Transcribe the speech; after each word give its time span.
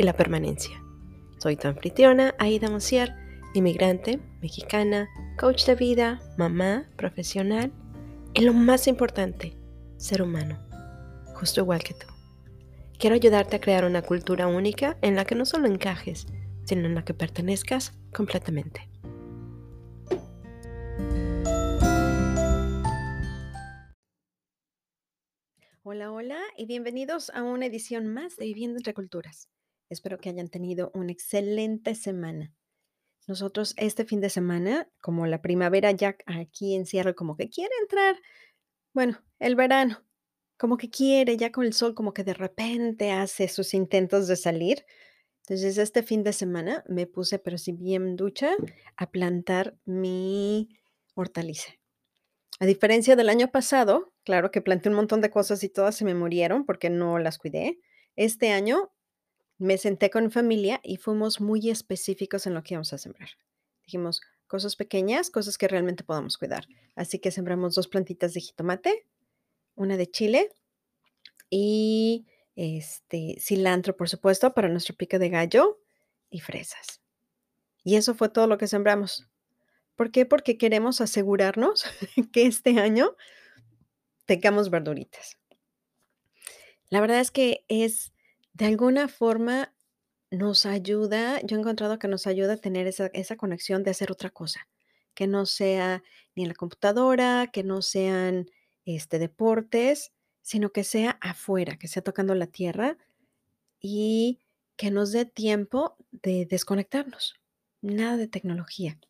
y 0.00 0.02
la 0.02 0.16
permanencia. 0.16 0.82
Soy 1.36 1.56
tu 1.56 1.68
anfitriona, 1.68 2.34
Aida 2.38 2.70
Mosier, 2.70 3.14
inmigrante, 3.52 4.18
mexicana, 4.40 5.10
coach 5.38 5.66
de 5.66 5.74
vida, 5.74 6.22
mamá, 6.38 6.88
profesional 6.96 7.70
y 8.32 8.40
lo 8.40 8.54
más 8.54 8.86
importante, 8.86 9.58
ser 9.98 10.22
humano, 10.22 10.58
justo 11.34 11.60
igual 11.60 11.82
que 11.82 11.92
tú. 11.92 12.06
Quiero 12.98 13.14
ayudarte 13.14 13.56
a 13.56 13.60
crear 13.60 13.84
una 13.84 14.00
cultura 14.00 14.46
única 14.46 14.96
en 15.02 15.16
la 15.16 15.26
que 15.26 15.34
no 15.34 15.44
solo 15.44 15.66
encajes, 15.66 16.26
sino 16.64 16.86
en 16.86 16.94
la 16.94 17.04
que 17.04 17.12
pertenezcas 17.12 17.92
completamente. 18.14 18.88
Hola, 25.82 26.10
hola 26.10 26.38
y 26.56 26.64
bienvenidos 26.64 27.28
a 27.34 27.42
una 27.42 27.66
edición 27.66 28.06
más 28.06 28.36
de 28.36 28.46
Viviendo 28.46 28.78
entre 28.78 28.94
Culturas. 28.94 29.50
Espero 29.90 30.18
que 30.18 30.30
hayan 30.30 30.48
tenido 30.48 30.92
una 30.94 31.10
excelente 31.10 31.94
semana. 31.96 32.54
Nosotros 33.26 33.74
este 33.76 34.04
fin 34.04 34.20
de 34.20 34.30
semana, 34.30 34.88
como 35.00 35.26
la 35.26 35.42
primavera 35.42 35.90
ya 35.90 36.16
aquí 36.26 36.74
en 36.74 36.86
Sierra, 36.86 37.12
como 37.12 37.36
que 37.36 37.50
quiere 37.50 37.74
entrar, 37.82 38.16
bueno, 38.94 39.22
el 39.40 39.56
verano, 39.56 40.02
como 40.56 40.76
que 40.76 40.90
quiere, 40.90 41.36
ya 41.36 41.52
con 41.52 41.64
el 41.64 41.72
sol, 41.72 41.94
como 41.94 42.14
que 42.14 42.24
de 42.24 42.34
repente 42.34 43.10
hace 43.10 43.48
sus 43.48 43.74
intentos 43.74 44.28
de 44.28 44.36
salir. 44.36 44.84
Entonces 45.42 45.76
este 45.76 46.02
fin 46.02 46.22
de 46.22 46.32
semana 46.32 46.84
me 46.86 47.06
puse, 47.06 47.38
pero 47.38 47.58
si 47.58 47.72
bien 47.72 48.14
ducha, 48.14 48.54
a 48.96 49.10
plantar 49.10 49.76
mi 49.84 50.68
hortaliza. 51.14 51.72
A 52.60 52.66
diferencia 52.66 53.16
del 53.16 53.28
año 53.28 53.50
pasado, 53.50 54.12
claro 54.22 54.50
que 54.50 54.60
planté 54.60 54.88
un 54.88 54.94
montón 54.94 55.20
de 55.20 55.30
cosas 55.30 55.64
y 55.64 55.68
todas 55.68 55.96
se 55.96 56.04
me 56.04 56.14
murieron 56.14 56.64
porque 56.64 56.90
no 56.90 57.18
las 57.18 57.38
cuidé. 57.38 57.80
Este 58.16 58.52
año 58.52 58.92
me 59.60 59.78
senté 59.78 60.10
con 60.10 60.24
mi 60.24 60.30
familia 60.30 60.80
y 60.82 60.96
fuimos 60.96 61.40
muy 61.40 61.70
específicos 61.70 62.46
en 62.46 62.54
lo 62.54 62.62
que 62.62 62.74
íbamos 62.74 62.92
a 62.92 62.98
sembrar. 62.98 63.28
Dijimos 63.84 64.22
cosas 64.46 64.74
pequeñas, 64.74 65.30
cosas 65.30 65.58
que 65.58 65.68
realmente 65.68 66.02
podamos 66.02 66.38
cuidar. 66.38 66.66
Así 66.96 67.18
que 67.18 67.30
sembramos 67.30 67.74
dos 67.74 67.86
plantitas 67.86 68.34
de 68.34 68.40
jitomate, 68.40 69.06
una 69.74 69.96
de 69.96 70.10
chile 70.10 70.50
y 71.50 72.26
este 72.56 73.36
cilantro, 73.38 73.96
por 73.96 74.08
supuesto, 74.08 74.54
para 74.54 74.68
nuestro 74.68 74.96
pico 74.96 75.18
de 75.18 75.28
gallo 75.28 75.78
y 76.30 76.40
fresas. 76.40 77.00
Y 77.84 77.96
eso 77.96 78.14
fue 78.14 78.30
todo 78.30 78.46
lo 78.46 78.56
que 78.56 78.66
sembramos. 78.66 79.28
¿Por 79.94 80.10
qué? 80.10 80.24
Porque 80.24 80.56
queremos 80.56 81.02
asegurarnos 81.02 81.84
que 82.32 82.46
este 82.46 82.78
año 82.78 83.14
tengamos 84.24 84.70
verduritas. 84.70 85.36
La 86.88 87.00
verdad 87.00 87.20
es 87.20 87.30
que 87.30 87.64
es, 87.68 88.12
de 88.60 88.66
alguna 88.66 89.08
forma, 89.08 89.72
nos 90.30 90.66
ayuda, 90.66 91.40
yo 91.40 91.56
he 91.56 91.60
encontrado 91.60 91.98
que 91.98 92.08
nos 92.08 92.26
ayuda 92.26 92.52
a 92.52 92.56
tener 92.58 92.86
esa, 92.86 93.36
conexión 93.36 93.82
de 93.82 93.90
hacer 93.90 94.12
otra 94.12 94.28
cosa, 94.28 94.68
que 95.14 95.26
no 95.26 95.46
sea 95.46 96.02
ni 96.36 96.42
en 96.42 96.50
la 96.50 96.54
computadora, 96.54 97.48
que 97.50 97.64
no 97.64 97.80
sean 97.80 98.50
este, 98.84 99.18
deportes, 99.18 100.12
sino 100.42 100.72
que 100.72 100.84
sea 100.84 101.12
afuera, 101.22 101.78
que 101.78 101.88
sea 101.88 102.02
tocando 102.02 102.34
la 102.34 102.48
tierra 102.48 102.98
y 103.80 104.40
que 104.76 104.90
nos 104.90 105.12
dé 105.12 105.24
tiempo 105.24 105.96
de 106.10 106.44
desconectarnos. 106.44 107.36
Nada 107.80 108.18
de 108.18 108.28
tecnología. 108.28 109.00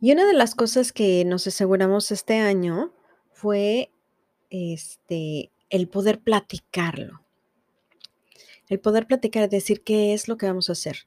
Y 0.00 0.10
una 0.10 0.26
de 0.26 0.34
las 0.34 0.56
cosas 0.56 0.92
que 0.92 1.24
nos 1.24 1.46
aseguramos 1.46 2.10
este 2.10 2.38
año 2.38 2.92
fue 3.30 3.92
este, 4.50 5.52
el 5.70 5.86
poder 5.86 6.18
platicarlo. 6.18 7.25
El 8.68 8.80
poder 8.80 9.06
platicar, 9.06 9.48
decir 9.48 9.82
qué 9.82 10.12
es 10.12 10.28
lo 10.28 10.36
que 10.36 10.46
vamos 10.46 10.68
a 10.68 10.72
hacer. 10.72 11.06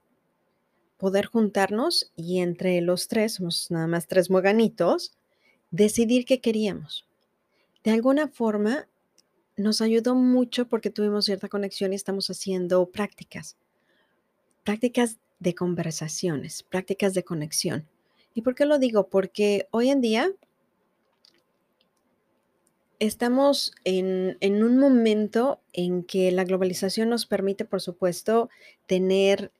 Poder 0.97 1.25
juntarnos 1.25 2.11
y 2.15 2.39
entre 2.39 2.79
los 2.81 3.07
tres, 3.07 3.33
somos 3.35 3.69
nada 3.71 3.87
más 3.87 4.07
tres 4.07 4.29
moganitos, 4.29 5.13
decidir 5.71 6.25
qué 6.25 6.39
queríamos. 6.39 7.05
De 7.83 7.91
alguna 7.91 8.27
forma, 8.27 8.87
nos 9.57 9.81
ayudó 9.81 10.15
mucho 10.15 10.67
porque 10.67 10.89
tuvimos 10.89 11.25
cierta 11.25 11.49
conexión 11.49 11.91
y 11.91 11.95
estamos 11.95 12.29
haciendo 12.29 12.85
prácticas. 12.89 13.57
Prácticas 14.63 15.17
de 15.39 15.55
conversaciones, 15.55 16.63
prácticas 16.63 17.13
de 17.13 17.23
conexión. 17.23 17.87
¿Y 18.33 18.41
por 18.41 18.55
qué 18.55 18.65
lo 18.65 18.79
digo? 18.79 19.07
Porque 19.09 19.67
hoy 19.71 19.89
en 19.89 20.01
día 20.01 20.31
estamos 22.99 23.73
en, 23.85 24.37
un 24.41 24.77
momento 24.77 25.61
en 25.73 26.03
que 26.03 26.31
la 26.31 26.43
globalización 26.43 27.09
nos 27.09 27.25
permite, 27.25 27.65
por 27.65 27.81
supuesto, 27.81 28.49
tener, 28.85 29.51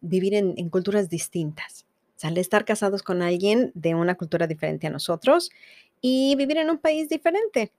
vivir 0.00 0.34
en, 0.34 0.70
culturas 0.70 1.08
distintas. 1.08 1.86
Sea, 2.16 2.30
estar 2.30 2.64
casados 2.64 3.02
con 3.02 3.22
alguien 3.22 3.70
de 3.74 3.94
una 3.94 4.16
cultura 4.16 4.46
diferente 4.46 4.86
a 4.86 4.90
nosotros 4.90 5.50
y 6.00 6.34
vivir 6.36 6.58
en 6.58 6.70
un 6.70 6.78
país 6.78 7.08
diferente. 7.08 7.72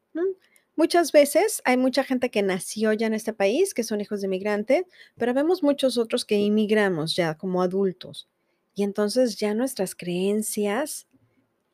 Muchas 0.75 1.11
veces 1.11 1.61
hay 1.65 1.75
mucha 1.75 2.05
gente 2.05 2.29
que 2.31 2.41
nació 2.41 2.93
ya 2.93 3.07
en 3.07 3.13
este 3.13 3.33
país, 3.33 3.73
que 3.73 3.83
son 3.83 3.99
hijos 3.99 4.21
de 4.21 4.29
migrantes, 4.29 4.85
pero 5.17 5.33
vemos 5.33 5.61
muchos 5.61 5.97
otros 5.97 6.23
que 6.23 6.35
inmigramos 6.35 7.15
ya 7.15 7.35
como 7.35 7.61
adultos. 7.61 8.29
Y 8.75 8.83
entonces 8.83 9.35
ya 9.35 9.53
nuestras 9.53 9.93
creencias 9.93 11.05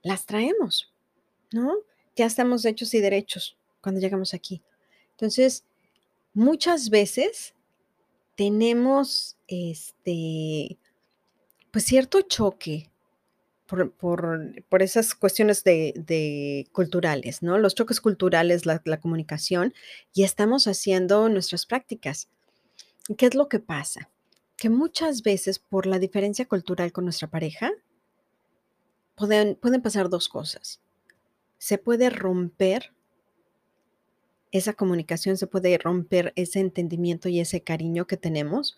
las 0.02 0.26
traemos, 0.26 0.92
¿no? 1.52 1.76
Ya 2.16 2.26
estamos 2.26 2.66
hechos 2.66 2.94
y 2.94 3.02
derechos 3.02 3.58
cuando 3.82 4.02
llegamos 4.02 4.34
aquí. 4.34 4.62
Entonces, 5.12 5.66
muchas 6.34 6.90
veces 6.90 7.54
tenemos 8.36 9.38
este, 9.48 10.78
pues 11.72 11.86
cierto 11.86 12.22
choque 12.22 12.90
por, 13.66 13.92
por, 13.94 14.82
esas 14.82 15.16
cuestiones 15.16 15.64
de, 15.64 16.68
culturales, 16.72 17.42
¿no? 17.42 17.58
Los 17.58 17.76
choques 17.76 18.00
culturales, 18.00 18.66
la, 18.66 18.82
la 18.86 19.00
comunicación, 19.00 19.74
y 20.14 20.24
estamos 20.24 20.68
haciendo 20.68 21.30
nuestras 21.30 21.66
prácticas. 21.66 22.30
¿Qué 23.18 23.26
es 23.26 23.36
lo 23.36 23.50
que 23.50 23.60
pasa? 23.60 24.10
que 24.58 24.70
muchas 24.70 25.22
veces 25.22 25.60
por 25.60 25.86
la 25.86 26.00
diferencia 26.00 26.46
cultural 26.48 26.92
con 26.92 27.04
nuestra 27.04 27.30
pareja, 27.30 27.72
pueden, 29.16 29.56
pueden 29.56 29.82
pasar 29.82 30.10
dos 30.10 30.30
cosas. 30.30 30.82
Se 31.66 31.80
puede 31.80 32.12
romper 32.12 32.92
esa 34.52 34.74
comunicación, 34.74 35.36
se 35.36 35.48
puede 35.48 35.76
romper 35.80 36.32
ese 36.36 36.60
entendimiento 36.60 37.28
y 37.28 37.40
ese 37.40 37.62
cariño 37.62 38.06
que 38.06 38.18
tenemos 38.18 38.78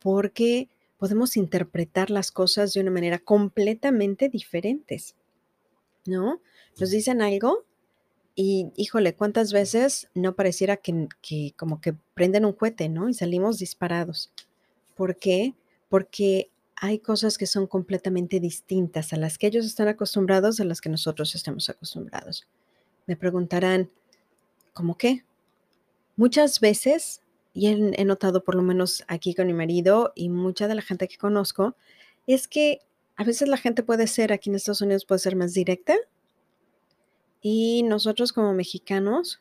porque 0.00 0.68
podemos 0.98 1.36
interpretar 1.36 2.10
las 2.10 2.32
cosas 2.32 2.72
de 2.72 2.80
una 2.80 2.90
manera 2.90 3.20
completamente 3.20 4.28
diferentes, 4.28 5.14
¿no? 6.06 6.40
Nos 6.76 6.90
dicen 6.90 7.22
algo 7.22 7.66
y, 8.34 8.66
híjole, 8.74 9.14
¿cuántas 9.14 9.52
veces 9.52 10.08
no 10.12 10.34
pareciera 10.34 10.78
que, 10.78 11.06
que 11.22 11.54
como 11.56 11.80
que 11.80 11.94
prenden 12.14 12.46
un 12.46 12.52
cohete, 12.54 12.88
¿no? 12.88 13.08
Y 13.08 13.14
salimos 13.14 13.60
disparados. 13.60 14.32
¿Por 14.96 15.18
qué? 15.18 15.54
Porque 15.88 16.50
hay 16.76 16.98
cosas 16.98 17.38
que 17.38 17.46
son 17.46 17.66
completamente 17.66 18.40
distintas 18.40 19.12
a 19.12 19.16
las 19.16 19.38
que 19.38 19.46
ellos 19.46 19.66
están 19.66 19.88
acostumbrados 19.88 20.60
a 20.60 20.64
las 20.64 20.80
que 20.80 20.88
nosotros 20.88 21.34
estamos 21.34 21.68
acostumbrados. 21.68 22.46
Me 23.06 23.16
preguntarán, 23.16 23.90
¿cómo 24.72 24.96
qué? 24.96 25.24
Muchas 26.16 26.60
veces, 26.60 27.22
y 27.52 27.68
he, 27.68 28.04
notado 28.04 28.44
por 28.44 28.54
lo 28.54 28.62
menos 28.62 29.04
aquí 29.08 29.34
con 29.34 29.46
mi 29.46 29.52
marido 29.52 30.12
y 30.14 30.28
mucha 30.28 30.68
de 30.68 30.74
la 30.74 30.82
gente 30.82 31.08
que 31.08 31.16
conozco, 31.16 31.74
es 32.26 32.48
que 32.48 32.80
a 33.16 33.24
veces 33.24 33.48
la 33.48 33.56
gente 33.56 33.82
puede 33.82 34.06
ser, 34.06 34.32
aquí 34.32 34.50
en 34.50 34.56
Estados 34.56 34.80
Unidos 34.80 35.04
puede 35.04 35.20
ser 35.20 35.36
más 35.36 35.54
directa, 35.54 35.94
y 37.40 37.82
nosotros 37.82 38.32
como 38.32 38.54
mexicanos, 38.54 39.40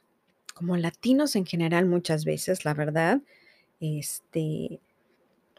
como 0.53 0.75
latinos 0.77 1.35
en 1.35 1.45
general 1.45 1.85
muchas 1.85 2.25
veces, 2.25 2.65
la 2.65 2.73
verdad, 2.73 3.21
este, 3.79 4.81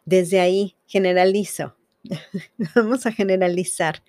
desde 0.04 0.40
ahí 0.40 0.76
generalizo. 0.86 1.76
Vamos 2.74 3.06
a 3.06 3.12
generalizar, 3.12 4.02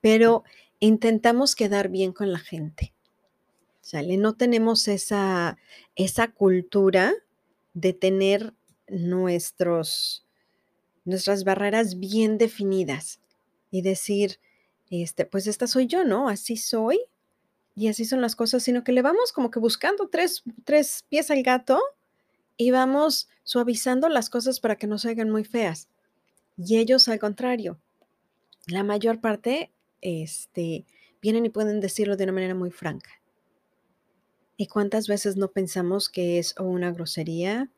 pero 0.00 0.44
intentamos 0.80 1.54
quedar 1.54 1.88
bien 1.88 2.12
con 2.12 2.32
la 2.32 2.38
gente. 2.38 2.92
¿Sale? 3.80 4.16
No 4.18 4.34
tenemos 4.34 4.86
esa, 4.86 5.56
esa 5.96 6.28
cultura 6.28 7.14
de 7.72 7.94
tener 7.94 8.52
nuestros, 8.88 10.26
nuestras 11.04 11.44
barreras 11.44 11.98
bien 11.98 12.36
definidas 12.36 13.20
y 13.70 13.82
decir, 13.82 14.40
este, 14.90 15.24
pues 15.24 15.46
esta 15.46 15.66
soy 15.66 15.86
yo, 15.86 16.04
¿no? 16.04 16.28
Así 16.28 16.56
soy 16.56 17.00
y 17.74 17.88
así 17.88 18.04
son 18.04 18.20
las 18.20 18.36
cosas, 18.36 18.62
sino 18.62 18.84
que 18.84 18.92
le 18.92 19.02
vamos 19.02 19.32
como 19.32 19.50
que 19.50 19.60
buscando 19.60 20.08
tres, 20.08 20.42
tres 20.64 21.04
pies 21.08 21.30
al 21.30 21.42
gato 21.42 21.80
y 22.58 22.72
vamos 22.72 23.28
suavizando 23.44 24.10
las 24.10 24.28
cosas 24.28 24.60
para 24.60 24.76
que 24.76 24.86
no 24.86 24.98
se 24.98 25.10
hagan 25.10 25.30
muy 25.30 25.44
feas. 25.44 25.88
Y 26.58 26.76
ellos 26.76 27.08
al 27.08 27.20
contrario, 27.20 27.80
la 28.66 28.82
mayor 28.82 29.20
parte 29.20 29.70
este, 30.02 30.84
vienen 31.22 31.46
y 31.46 31.50
pueden 31.50 31.80
decirlo 31.80 32.16
de 32.16 32.24
una 32.24 32.32
manera 32.34 32.54
muy 32.54 32.70
franca. 32.70 33.10
¿Y 34.56 34.66
cuántas 34.66 35.06
veces 35.06 35.36
no 35.36 35.52
pensamos 35.52 36.08
que 36.08 36.40
es 36.40 36.54
una 36.58 36.90
grosería 36.90 37.70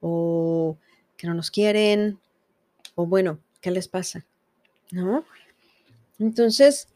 o 0.00 0.78
que 1.16 1.26
no 1.26 1.34
nos 1.34 1.50
quieren 1.50 2.20
o 2.94 3.06
bueno, 3.06 3.40
¿qué 3.60 3.72
les 3.72 3.88
pasa? 3.88 4.24
¿No? 4.92 5.24
Entonces, 6.20 6.88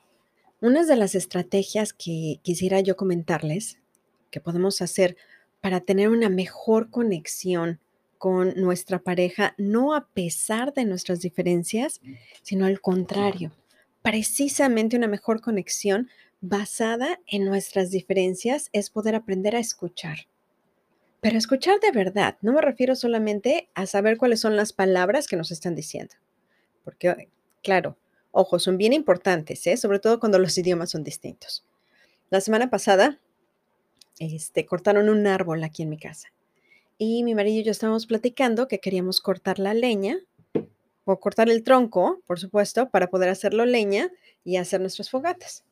una 0.60 0.84
de 0.84 0.96
las 0.96 1.16
estrategias 1.16 1.92
que 1.92 2.38
quisiera 2.42 2.80
yo 2.80 2.96
comentarles 2.96 3.78
que 4.30 4.40
podemos 4.40 4.80
hacer 4.80 5.16
para 5.62 5.80
tener 5.80 6.10
una 6.10 6.28
mejor 6.28 6.90
conexión 6.90 7.80
con 8.18 8.52
nuestra 8.56 8.98
pareja, 8.98 9.54
no 9.56 9.94
a 9.94 10.08
pesar 10.08 10.74
de 10.74 10.84
nuestras 10.84 11.20
diferencias, 11.20 12.00
sino 12.42 12.66
al 12.66 12.80
contrario, 12.80 13.52
precisamente 14.02 14.96
una 14.96 15.08
mejor 15.08 15.40
conexión 15.40 16.10
basada 16.40 17.20
en 17.26 17.44
nuestras 17.44 17.90
diferencias 17.90 18.68
es 18.72 18.90
poder 18.90 19.14
aprender 19.14 19.56
a 19.56 19.60
escuchar. 19.60 20.26
Pero 21.20 21.38
escuchar 21.38 21.78
de 21.78 21.92
verdad, 21.92 22.36
no 22.42 22.52
me 22.52 22.60
refiero 22.60 22.96
solamente 22.96 23.68
a 23.74 23.86
saber 23.86 24.18
cuáles 24.18 24.40
son 24.40 24.56
las 24.56 24.72
palabras 24.72 25.28
que 25.28 25.36
nos 25.36 25.52
están 25.52 25.76
diciendo, 25.76 26.14
porque, 26.84 27.28
claro, 27.62 27.96
ojo, 28.32 28.58
son 28.58 28.76
bien 28.76 28.92
importantes, 28.92 29.64
¿eh? 29.68 29.76
sobre 29.76 30.00
todo 30.00 30.18
cuando 30.18 30.40
los 30.40 30.58
idiomas 30.58 30.90
son 30.90 31.04
distintos. 31.04 31.64
La 32.30 32.40
semana 32.40 32.70
pasada, 32.70 33.20
este, 34.18 34.66
cortaron 34.66 35.08
un 35.08 35.26
árbol 35.26 35.64
aquí 35.64 35.82
en 35.82 35.90
mi 35.90 35.98
casa 35.98 36.32
y 37.04 37.24
mi 37.24 37.34
marido 37.34 37.60
y 37.60 37.64
yo 37.64 37.72
estábamos 37.72 38.06
platicando 38.06 38.68
que 38.68 38.78
queríamos 38.78 39.20
cortar 39.20 39.58
la 39.58 39.74
leña 39.74 40.20
o 41.04 41.18
cortar 41.18 41.50
el 41.50 41.64
tronco, 41.64 42.22
por 42.28 42.38
supuesto, 42.38 42.90
para 42.90 43.10
poder 43.10 43.28
hacerlo 43.28 43.64
leña 43.66 44.08
y 44.44 44.56
hacer 44.56 44.80
nuestras 44.80 45.10
fogatas. 45.10 45.64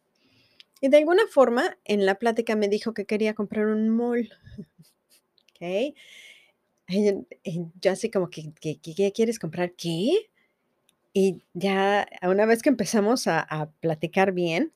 Y 0.81 0.89
de 0.89 0.97
alguna 0.97 1.23
forma, 1.29 1.79
en 1.85 2.05
la 2.05 2.17
plática 2.17 2.57
me 2.57 2.67
dijo 2.69 2.95
que 2.95 3.05
quería 3.05 3.35
comprar 3.35 3.67
un 3.67 3.91
mol. 3.91 4.29
¿Ok? 5.55 5.95
Y 6.89 7.15
yo 7.81 7.93
así 7.93 8.11
como 8.11 8.29
que, 8.29 8.53
¿qué, 8.61 9.13
quieres 9.13 9.39
comprar? 9.39 9.73
¿Qué? 9.75 10.31
Y 11.13 11.43
ya 11.55 12.09
una 12.23 12.45
vez 12.45 12.61
que 12.61 12.71
empezamos 12.71 13.29
a 13.29 13.71
platicar 13.79 14.33
bien, 14.33 14.73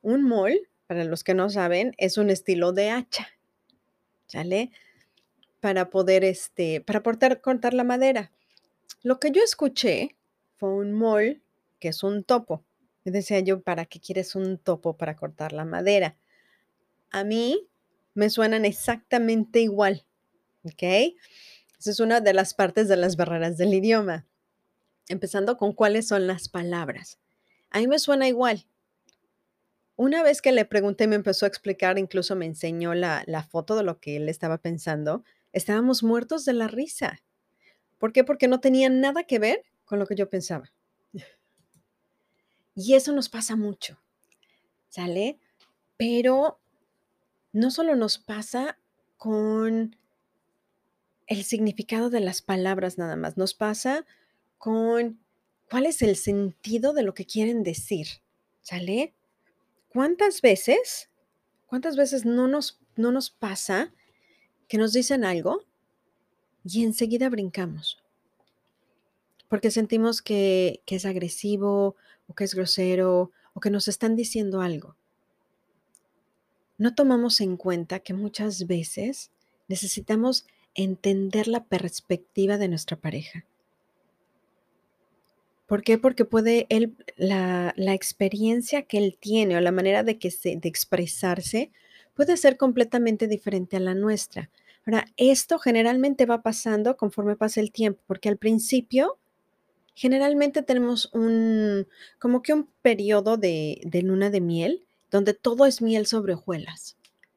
un 0.00 0.24
mol, 0.24 0.68
para 0.86 1.04
los 1.04 1.24
que 1.24 1.34
no 1.34 1.50
saben, 1.50 1.94
es 1.98 2.18
un 2.18 2.30
estilo 2.30 2.72
de 2.72 2.90
hacha. 2.90 3.28
¿Sale? 4.26 4.70
para 5.62 5.90
poder, 5.90 6.24
este, 6.24 6.80
para 6.80 7.04
cortar 7.04 7.72
la 7.72 7.84
madera. 7.84 8.32
Lo 9.04 9.20
que 9.20 9.30
yo 9.30 9.40
escuché 9.44 10.16
fue 10.56 10.70
un 10.70 10.92
mol, 10.92 11.40
que 11.78 11.86
es 11.86 12.02
un 12.02 12.24
topo. 12.24 12.64
Y 13.04 13.12
decía 13.12 13.38
yo, 13.38 13.62
¿para 13.62 13.84
qué 13.86 14.00
quieres 14.00 14.34
un 14.34 14.58
topo 14.58 14.96
para 14.96 15.14
cortar 15.14 15.52
la 15.52 15.64
madera? 15.64 16.16
A 17.12 17.22
mí 17.22 17.68
me 18.12 18.28
suenan 18.28 18.64
exactamente 18.64 19.60
igual, 19.60 20.04
¿ok? 20.64 20.82
Esa 21.78 21.90
es 21.92 22.00
una 22.00 22.20
de 22.20 22.34
las 22.34 22.54
partes 22.54 22.88
de 22.88 22.96
las 22.96 23.14
barreras 23.14 23.56
del 23.56 23.72
idioma. 23.72 24.26
Empezando 25.06 25.56
con 25.56 25.72
cuáles 25.74 26.08
son 26.08 26.26
las 26.26 26.48
palabras. 26.48 27.20
A 27.70 27.78
mí 27.78 27.86
me 27.86 28.00
suena 28.00 28.26
igual. 28.26 28.66
Una 29.96 30.22
vez 30.22 30.40
que 30.42 30.52
le 30.52 30.64
pregunté, 30.64 31.06
me 31.06 31.16
empezó 31.16 31.44
a 31.44 31.48
explicar, 31.48 31.98
incluso 31.98 32.34
me 32.34 32.46
enseñó 32.46 32.94
la, 32.94 33.46
foto 33.50 33.76
de 33.76 33.82
lo 33.82 34.00
que 34.00 34.16
él 34.16 34.28
estaba 34.28 34.58
pensando 34.58 35.24
estábamos 35.52 36.02
muertos 36.02 36.44
de 36.44 36.54
la 36.54 36.66
risa. 36.66 37.22
¿Por 37.98 38.12
qué? 38.12 38.24
Porque 38.24 38.48
no 38.48 38.60
tenía 38.60 38.88
nada 38.88 39.24
que 39.24 39.38
ver 39.38 39.62
con 39.84 39.98
lo 39.98 40.06
que 40.06 40.14
yo 40.14 40.28
pensaba. 40.28 40.72
Y 42.74 42.94
eso 42.94 43.12
nos 43.12 43.28
pasa 43.28 43.54
mucho, 43.54 44.00
¿sale? 44.88 45.38
Pero 45.98 46.58
no 47.52 47.70
solo 47.70 47.96
nos 47.96 48.16
pasa 48.16 48.78
con 49.18 49.94
el 51.26 51.44
significado 51.44 52.08
de 52.08 52.20
las 52.20 52.40
palabras 52.40 52.96
nada 52.96 53.14
más, 53.14 53.36
nos 53.36 53.54
pasa 53.54 54.06
con 54.56 55.20
cuál 55.70 55.86
es 55.86 56.02
el 56.02 56.16
sentido 56.16 56.94
de 56.94 57.02
lo 57.02 57.14
que 57.14 57.26
quieren 57.26 57.62
decir, 57.62 58.06
¿sale? 58.62 59.14
¿Cuántas 59.92 60.40
veces, 60.40 61.10
cuántas 61.66 61.96
veces 61.96 62.24
no 62.24 62.48
nos, 62.48 62.80
no 62.96 63.12
nos 63.12 63.30
pasa 63.30 63.92
que 64.72 64.78
nos 64.78 64.94
dicen 64.94 65.22
algo 65.22 65.66
y 66.64 66.82
enseguida 66.82 67.28
brincamos. 67.28 67.98
Porque 69.48 69.70
sentimos 69.70 70.22
que, 70.22 70.80
es 70.86 71.04
agresivo 71.04 71.96
o 72.26 72.34
que 72.34 72.44
es 72.44 72.54
grosero 72.54 73.32
o 73.52 73.60
que 73.60 73.68
nos 73.68 73.88
están 73.88 74.16
diciendo 74.16 74.62
algo. 74.62 74.96
No 76.78 76.94
tomamos 76.94 77.40
en 77.40 77.58
cuenta 77.58 78.00
que 78.00 78.14
muchas 78.14 78.66
veces 78.66 79.30
necesitamos 79.68 80.46
entender 80.74 81.48
la 81.48 81.64
perspectiva 81.64 82.56
de 82.56 82.68
nuestra 82.68 82.96
pareja. 82.96 83.44
¿Por 85.66 85.82
qué? 85.82 85.98
Porque 85.98 86.24
puede 86.24 86.66
él, 86.68 86.96
la, 87.16 87.74
experiencia 87.94 88.82
que 88.82 88.98
él 88.98 89.16
tiene 89.18 89.56
o 89.56 89.60
la 89.60 89.72
manera 89.72 90.02
de, 90.02 90.18
que 90.18 90.30
se, 90.30 90.56
de 90.56 90.68
expresarse 90.68 91.70
puede 92.14 92.36
ser 92.36 92.56
completamente 92.56 93.26
diferente 93.26 93.76
a 93.76 93.80
la 93.80 93.94
nuestra. 93.94 94.50
Ahora, 94.84 95.06
esto 95.16 95.58
generalmente 95.58 96.26
va 96.26 96.42
pasando 96.42 96.96
conforme 96.96 97.36
pasa 97.36 97.60
el 97.60 97.72
tiempo, 97.72 98.02
porque 98.06 98.28
al 98.28 98.36
principio 98.36 99.18
generalmente 99.94 100.62
tenemos 100.62 101.10
un, 101.12 101.86
como 102.18 102.42
que 102.42 102.52
un 102.52 102.68
periodo 102.82 103.36
de, 103.36 103.80
de 103.84 104.02
luna 104.02 104.30
de 104.30 104.40
miel, 104.40 104.84
donde 105.10 105.34
todo 105.34 105.66
es 105.66 105.80
miel 105.82 106.06
sobre 106.06 106.34
hojuelas. 106.34 106.96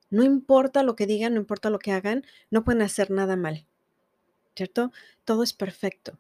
No 0.10 0.24
importa 0.24 0.84
lo 0.84 0.96
que 0.96 1.08
digan, 1.08 1.34
no 1.34 1.40
importa 1.42 1.70
lo 1.70 1.80
que 1.80 1.92
hagan, 1.92 2.26
no 2.50 2.64
pueden 2.64 2.82
hacer 2.82 3.12
nada 3.12 3.36
mal, 3.36 3.66
¿cierto? 4.56 4.92
Todo 5.26 5.44
es 5.44 5.54
perfecto. 5.54 6.18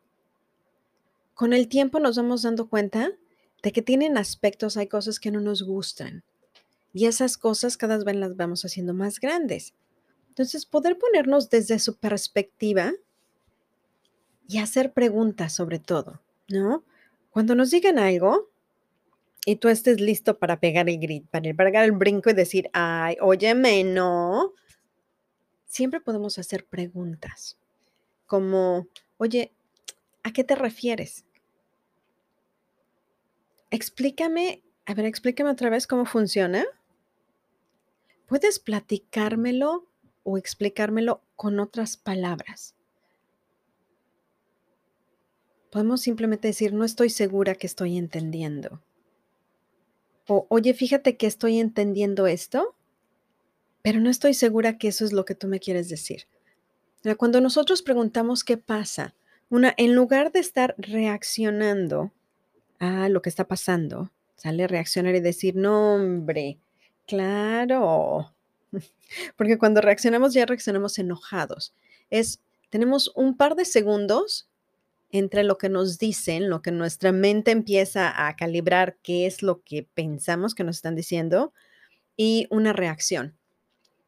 Con 1.36 1.54
el 1.54 1.68
tiempo 1.68 2.00
nos 2.00 2.18
vamos 2.18 2.42
dando 2.42 2.70
cuenta 2.70 3.12
de 3.62 3.72
que 3.72 3.82
tienen 3.82 4.18
aspectos, 4.18 4.78
hay 4.78 4.88
cosas 4.88 5.20
que 5.20 5.32
no 5.32 5.42
nos 5.42 5.64
gustan. 5.64 6.24
Y 6.94 7.08
esas 7.08 7.38
cosas 7.38 7.76
cada 7.76 7.98
vez 8.04 8.16
las 8.16 8.38
vamos 8.38 8.64
haciendo 8.64 8.94
más 8.94 9.20
grandes. 9.20 9.74
Entonces, 10.30 10.66
poder 10.66 10.98
ponernos 10.98 11.50
desde 11.50 11.78
su 11.80 11.98
perspectiva 11.98 12.94
y 14.48 14.60
hacer 14.60 14.94
preguntas 14.94 15.54
sobre 15.54 15.80
todo, 15.80 16.22
¿no? 16.48 16.86
Cuando 17.32 17.54
nos 17.54 17.70
digan 17.70 18.00
algo 18.00 18.50
y 19.46 19.58
tú 19.58 19.68
estés 19.68 20.00
listo 20.00 20.40
para 20.40 20.60
pegar 20.62 20.90
el 20.90 21.00
grito, 21.00 21.28
para 21.30 21.54
pegar 21.54 21.84
el 21.84 21.92
brinco 21.92 22.30
y 22.30 22.34
decir, 22.34 22.70
ay, 22.72 23.18
óyeme, 23.20 23.84
no, 23.84 24.54
siempre 25.66 26.00
podemos 26.00 26.40
hacer 26.40 26.66
preguntas 26.66 27.58
como, 28.26 28.88
oye, 29.18 29.52
¿a 30.24 30.32
qué 30.32 30.46
te 30.46 30.56
refieres? 30.56 31.25
Explícame, 33.72 34.64
a 34.86 34.94
ver, 34.94 35.06
explícame 35.06 35.50
otra 35.50 35.70
vez 35.70 35.88
cómo 35.88 36.06
funciona. 36.06 36.66
¿Puedes 38.28 38.60
platicármelo 38.60 39.88
o 40.26 40.38
explicármelo 40.38 41.22
con 41.36 41.60
otras 41.60 41.96
palabras. 41.96 42.76
Podemos 45.72 46.02
simplemente 46.02 46.48
decir, 46.48 46.74
no 46.74 46.84
estoy 46.84 47.10
segura 47.10 47.56
que 47.56 47.68
estoy 47.68 47.98
entendiendo. 47.98 48.82
O, 50.28 50.48
oye, 50.50 50.74
fíjate 50.74 51.16
que 51.16 51.28
estoy 51.28 51.60
entendiendo 51.60 52.26
esto, 52.26 52.76
pero 53.84 54.00
no 54.00 54.10
estoy 54.10 54.34
segura 54.34 54.80
que 54.80 54.88
eso 54.88 55.06
es 55.06 55.14
lo 55.14 55.26
que 55.26 55.36
tú 55.36 55.48
me 55.48 55.60
quieres 55.60 55.90
decir. 55.90 56.24
Cuando 57.18 57.40
nosotros 57.40 57.84
preguntamos 57.84 58.44
qué 58.44 58.58
pasa, 58.58 59.14
una, 59.50 59.76
en 59.78 59.94
lugar 59.94 60.32
de 60.32 60.40
estar 60.40 60.74
reaccionando 60.80 62.12
a 62.80 63.10
lo 63.10 63.22
que 63.22 63.30
está 63.30 63.48
pasando, 63.48 64.12
sale 64.36 64.68
reaccionar 64.68 65.16
y 65.16 65.20
decir, 65.20 65.56
no, 65.56 65.96
hombre, 65.96 66.60
claro, 67.08 68.34
porque 69.38 69.58
cuando 69.58 69.82
reaccionamos 69.82 70.34
ya 70.34 70.46
reaccionamos 70.46 70.98
enojados. 71.00 71.74
Es, 72.10 72.42
tenemos 72.70 73.12
un 73.16 73.38
par 73.38 73.56
de 73.56 73.66
segundos 73.66 74.48
entre 75.12 75.44
lo 75.44 75.58
que 75.58 75.70
nos 75.70 75.98
dicen, 75.98 76.50
lo 76.50 76.62
que 76.62 76.72
nuestra 76.72 77.12
mente 77.12 77.52
empieza 77.52 78.28
a 78.28 78.36
calibrar 78.36 78.98
qué 79.02 79.26
es 79.26 79.42
lo 79.42 79.62
que 79.62 79.88
pensamos 79.94 80.56
que 80.56 80.64
nos 80.64 80.78
están 80.78 80.96
diciendo 80.96 81.54
y 82.18 82.48
una 82.50 82.74
reacción. 82.74 83.38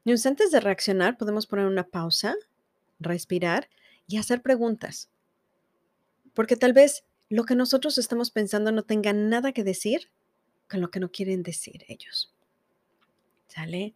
Y 0.04 0.12
antes 0.12 0.52
de 0.52 0.60
reaccionar 0.60 1.18
podemos 1.18 1.48
poner 1.48 1.66
una 1.66 1.88
pausa, 1.88 2.36
respirar 3.00 3.70
y 4.08 4.18
hacer 4.18 4.42
preguntas. 4.42 5.10
Porque 6.34 6.56
tal 6.56 6.74
vez 6.74 7.04
lo 7.30 7.44
que 7.44 7.56
nosotros 7.56 7.98
estamos 7.98 8.32
pensando 8.32 8.72
no 8.72 8.84
tenga 8.84 9.14
nada 9.14 9.52
que 9.52 9.64
decir 9.64 10.10
con 10.70 10.82
lo 10.82 10.92
que 10.92 11.00
no 11.00 11.12
quieren 11.12 11.44
decir 11.44 11.86
ellos. 11.88 12.34
¿Sale? 13.48 13.96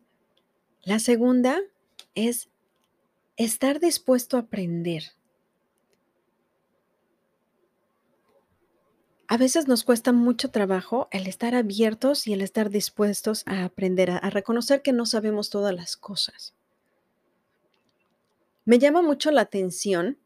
La 0.83 0.99
segunda 0.99 1.59
es 2.15 2.49
estar 3.37 3.79
dispuesto 3.79 4.37
a 4.37 4.41
aprender. 4.41 5.03
A 9.27 9.37
veces 9.37 9.67
nos 9.67 9.85
cuesta 9.85 10.11
mucho 10.11 10.51
trabajo 10.51 11.07
el 11.11 11.25
estar 11.27 11.55
abiertos 11.55 12.27
y 12.27 12.33
el 12.33 12.41
estar 12.41 12.69
dispuestos 12.69 13.43
a 13.45 13.63
aprender, 13.63 14.11
a, 14.11 14.17
a 14.17 14.29
reconocer 14.29 14.81
que 14.81 14.91
no 14.91 15.05
sabemos 15.05 15.49
todas 15.49 15.73
las 15.73 15.95
cosas. 15.95 16.53
Me 18.65 18.77
llama 18.77 19.01
mucho 19.01 19.31
la 19.31 19.41
atención 19.41 20.17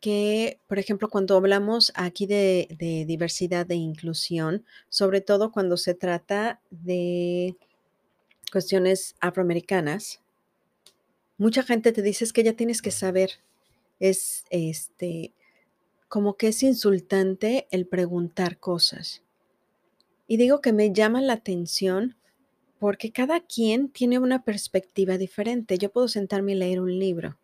que, 0.00 0.60
por 0.66 0.78
ejemplo, 0.78 1.08
cuando 1.08 1.36
hablamos 1.36 1.92
aquí 1.94 2.26
de, 2.26 3.04
diversidad 3.06 3.70
e 3.70 3.76
inclusión, 3.76 4.64
sobre 4.88 5.20
todo 5.20 5.52
cuando 5.52 5.76
se 5.76 5.94
trata 5.94 6.60
de 6.70 7.56
cuestiones 8.50 9.14
afroamericanas, 9.20 10.20
mucha 11.36 11.62
gente 11.62 11.92
te 11.92 12.02
dice 12.02 12.24
es 12.24 12.32
que 12.32 12.42
ya 12.42 12.54
tienes 12.54 12.82
que 12.82 12.90
saber, 12.90 13.32
es 14.00 14.44
este, 14.50 15.32
como 16.08 16.36
que 16.36 16.48
es 16.48 16.62
insultante 16.62 17.66
el 17.70 17.86
preguntar 17.86 18.58
cosas. 18.58 19.22
Y 20.26 20.36
digo 20.36 20.60
que 20.60 20.72
me 20.72 20.92
llama 20.92 21.20
la 21.20 21.34
atención 21.34 22.16
porque 22.78 23.10
cada 23.12 23.40
quien 23.40 23.88
tiene 23.88 24.18
una 24.18 24.44
perspectiva 24.44 25.18
diferente. 25.18 25.78
Yo 25.78 25.90
puedo 25.90 26.08
sentarme 26.08 26.52
y 26.52 26.56
leer 26.56 26.80
un 26.80 26.98
libro, 26.98 27.38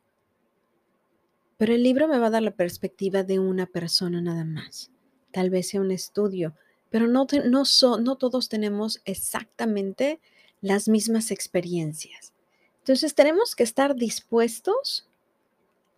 pero 1.65 1.77
el 1.77 1.83
libro 1.83 2.09
me 2.09 2.19
va 2.19 2.27
a 2.27 2.31
dar 2.31 2.43
la 2.43 2.51
perspectiva 2.51 3.23
de 3.23 3.39
una 3.39 3.65
persona 3.65 4.21
nada 4.21 4.45
más. 4.45 4.91
Tal 5.33 5.49
vez 5.49 5.71
sea 5.71 5.81
un 5.81 5.93
estudio, 5.93 6.55
pero 6.91 7.07
no, 7.07 7.27
no, 7.47 7.63
no 8.01 8.17
todos 8.17 8.51
tenemos 8.51 9.01
exactamente 9.07 10.21
las 10.61 10.91
mismas 10.91 11.31
experiencias. 11.31 12.35
Entonces 12.81 13.15
tenemos 13.15 13.57
que 13.57 13.63
estar 13.63 13.95
dispuestos 13.97 15.09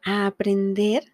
a 0.05 0.27
aprender, 0.29 1.13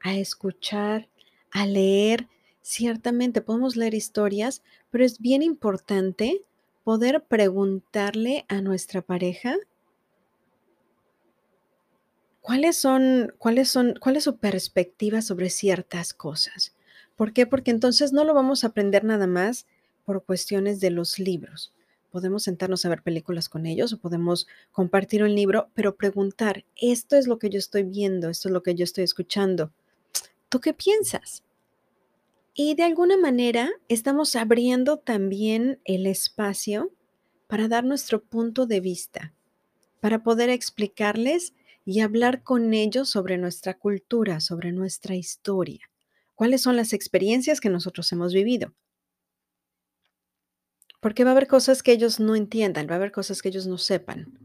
a 0.00 0.16
escuchar, 0.16 1.08
a 1.52 1.64
leer. 1.64 2.26
Ciertamente 2.60 3.40
podemos 3.40 3.76
leer 3.76 3.94
historias, 3.94 4.64
pero 4.90 5.04
es 5.04 5.20
bien 5.20 5.42
importante 5.44 6.42
poder 6.82 7.22
preguntarle 7.22 8.46
a 8.48 8.62
nuestra 8.62 9.00
pareja 9.00 9.54
cuáles 12.42 12.76
son, 12.76 13.32
cuáles 13.38 13.70
son, 13.70 13.94
cuál 13.98 14.16
es 14.16 14.24
su 14.24 14.36
perspectiva 14.36 15.22
sobre 15.22 15.48
ciertas 15.48 16.12
cosas. 16.12 16.74
¿Por 17.16 17.32
qué? 17.32 17.46
Porque 17.46 17.70
entonces 17.70 18.12
no 18.12 18.24
lo 18.24 18.34
vamos 18.34 18.64
a 18.64 18.68
aprender 18.68 19.04
nada 19.04 19.26
más 19.26 19.66
por 20.04 20.24
cuestiones 20.24 20.80
de 20.80 20.90
los 20.90 21.18
libros. 21.18 21.72
Podemos 22.10 22.42
sentarnos 22.42 22.84
a 22.84 22.90
ver 22.90 23.02
películas 23.02 23.48
con 23.48 23.64
ellos 23.64 23.92
o 23.92 23.98
podemos 23.98 24.46
compartir 24.72 25.22
un 25.22 25.34
libro, 25.34 25.70
pero 25.72 25.96
preguntar, 25.96 26.66
esto 26.76 27.16
es 27.16 27.26
lo 27.26 27.38
que 27.38 27.48
yo 27.48 27.58
estoy 27.58 27.84
viendo, 27.84 28.28
esto 28.28 28.48
es 28.48 28.52
lo 28.52 28.62
que 28.62 28.74
yo 28.74 28.84
estoy 28.84 29.04
escuchando. 29.04 29.72
¿Tú 30.50 30.60
qué 30.60 30.74
piensas? 30.74 31.42
Y 32.54 32.74
de 32.74 32.82
alguna 32.82 33.16
manera 33.16 33.70
estamos 33.88 34.36
abriendo 34.36 34.98
también 34.98 35.80
el 35.84 36.06
espacio 36.06 36.90
para 37.46 37.68
dar 37.68 37.84
nuestro 37.84 38.22
punto 38.22 38.66
de 38.66 38.80
vista, 38.80 39.32
para 40.00 40.22
poder 40.22 40.50
explicarles 40.50 41.54
y 41.84 42.00
hablar 42.00 42.42
con 42.42 42.74
ellos 42.74 43.08
sobre 43.10 43.38
nuestra 43.38 43.78
cultura, 43.78 44.40
sobre 44.40 44.72
nuestra 44.72 45.14
historia, 45.16 45.90
cuáles 46.34 46.62
son 46.62 46.76
las 46.76 46.92
experiencias 46.92 47.60
que 47.60 47.70
nosotros 47.70 48.10
hemos 48.12 48.32
vivido. 48.34 48.74
Porque 51.00 51.24
va 51.24 51.30
a 51.30 51.32
haber 51.32 51.48
cosas 51.48 51.82
que 51.82 51.92
ellos 51.92 52.18
no 52.18 52.34
entiendan, 52.34 52.86
va 52.88 52.94
a 52.94 52.96
haber 52.96 53.12
cosas 53.12 53.42
que 53.42 53.48
ellos 53.50 53.66
no 53.66 53.76
sepan, 53.76 54.38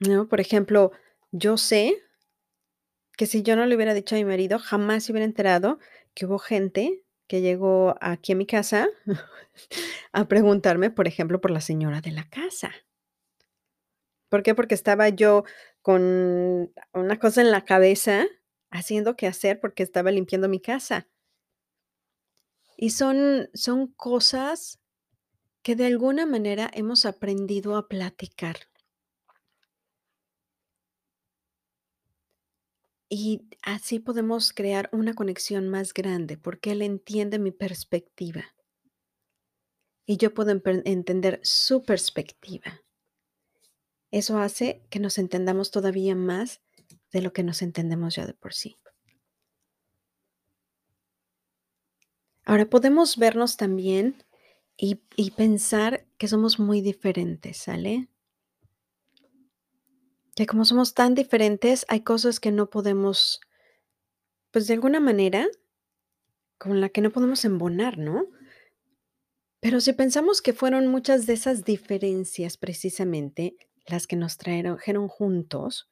¿no? 0.00 0.28
Por 0.28 0.40
ejemplo, 0.40 0.92
yo 1.30 1.56
sé 1.56 1.96
que 3.16 3.26
si 3.26 3.42
yo 3.42 3.56
no 3.56 3.66
le 3.66 3.76
hubiera 3.76 3.94
dicho 3.94 4.14
a 4.14 4.18
mi 4.18 4.24
marido, 4.24 4.58
jamás 4.58 5.04
se 5.04 5.12
hubiera 5.12 5.24
enterado 5.24 5.78
que 6.14 6.26
hubo 6.26 6.38
gente 6.38 7.04
que 7.26 7.40
llegó 7.40 7.96
aquí 8.00 8.32
a 8.32 8.36
mi 8.36 8.46
casa 8.46 8.88
a 10.12 10.28
preguntarme, 10.28 10.90
por 10.90 11.08
ejemplo, 11.08 11.40
por 11.40 11.50
la 11.50 11.60
señora 11.60 12.00
de 12.00 12.12
la 12.12 12.28
casa. 12.28 12.72
¿Por 14.32 14.42
qué? 14.42 14.54
Porque 14.54 14.74
estaba 14.74 15.10
yo 15.10 15.44
con 15.82 16.72
una 16.94 17.18
cosa 17.18 17.42
en 17.42 17.50
la 17.50 17.66
cabeza 17.66 18.24
haciendo 18.70 19.14
qué 19.14 19.26
hacer 19.26 19.60
porque 19.60 19.82
estaba 19.82 20.10
limpiando 20.10 20.48
mi 20.48 20.58
casa. 20.58 21.06
Y 22.78 22.88
son, 22.88 23.50
son 23.52 23.88
cosas 23.88 24.80
que 25.62 25.76
de 25.76 25.84
alguna 25.84 26.24
manera 26.24 26.70
hemos 26.72 27.04
aprendido 27.04 27.76
a 27.76 27.88
platicar. 27.88 28.56
Y 33.10 33.50
así 33.62 33.98
podemos 33.98 34.54
crear 34.54 34.88
una 34.92 35.12
conexión 35.12 35.68
más 35.68 35.92
grande 35.92 36.38
porque 36.38 36.72
él 36.72 36.80
entiende 36.80 37.38
mi 37.38 37.50
perspectiva 37.50 38.46
y 40.06 40.16
yo 40.16 40.32
puedo 40.32 40.58
entender 40.86 41.38
su 41.42 41.82
perspectiva. 41.82 42.82
Eso 44.12 44.38
hace 44.38 44.82
que 44.90 45.00
nos 45.00 45.16
entendamos 45.16 45.70
todavía 45.70 46.14
más 46.14 46.60
de 47.10 47.22
lo 47.22 47.32
que 47.32 47.42
nos 47.42 47.62
entendemos 47.62 48.14
ya 48.14 48.26
de 48.26 48.34
por 48.34 48.52
sí. 48.52 48.76
Ahora 52.44 52.68
podemos 52.68 53.16
vernos 53.16 53.56
también 53.56 54.22
y, 54.76 55.00
y 55.16 55.30
pensar 55.30 56.06
que 56.18 56.28
somos 56.28 56.58
muy 56.58 56.82
diferentes, 56.82 57.56
¿sale? 57.56 58.08
Que 60.34 60.46
como 60.46 60.66
somos 60.66 60.92
tan 60.92 61.14
diferentes, 61.14 61.86
hay 61.88 62.00
cosas 62.00 62.38
que 62.38 62.50
no 62.50 62.68
podemos, 62.68 63.40
pues 64.50 64.66
de 64.66 64.74
alguna 64.74 65.00
manera, 65.00 65.48
con 66.58 66.82
la 66.82 66.90
que 66.90 67.00
no 67.00 67.10
podemos 67.10 67.46
embonar, 67.46 67.96
¿no? 67.96 68.26
Pero 69.60 69.80
si 69.80 69.94
pensamos 69.94 70.42
que 70.42 70.52
fueron 70.52 70.88
muchas 70.88 71.24
de 71.26 71.32
esas 71.32 71.64
diferencias 71.64 72.58
precisamente 72.58 73.56
las 73.86 74.06
que 74.06 74.16
nos 74.16 74.36
trajeron 74.36 75.08
juntos, 75.08 75.88